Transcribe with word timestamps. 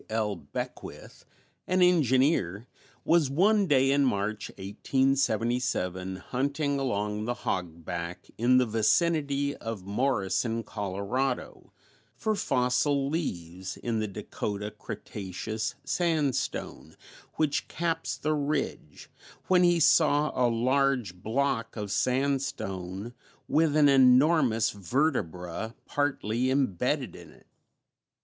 L. 0.09 0.35
Beckwith, 0.35 1.25
an 1.67 1.83
engineer, 1.83 2.65
was, 3.05 3.29
one 3.29 3.67
day 3.67 3.91
in 3.91 4.03
March, 4.03 4.49
1877, 4.57 6.15
hunting 6.15 6.79
along 6.79 7.25
the 7.25 7.35
"hogback" 7.35 8.31
in 8.35 8.57
the 8.57 8.65
vicinity 8.65 9.55
of 9.57 9.85
Morrison, 9.85 10.63
Colorado, 10.63 11.71
for 12.15 12.33
fossil 12.33 13.11
leaves 13.11 13.77
in 13.77 13.99
the 13.99 14.07
Dakota 14.07 14.71
Cretaceous 14.71 15.75
sandstone 15.83 16.97
which 17.35 17.67
caps 17.67 18.17
the 18.17 18.33
ridge, 18.33 19.07
when 19.49 19.61
he 19.61 19.79
saw 19.79 20.31
a 20.33 20.49
large 20.49 21.13
block 21.17 21.75
of 21.75 21.91
sandstone 21.91 23.13
with 23.47 23.75
an 23.75 23.87
enormous 23.87 24.71
vertebra 24.71 25.75
partly 25.85 26.49
imbedded 26.49 27.15
in 27.15 27.29
it. 27.29 27.45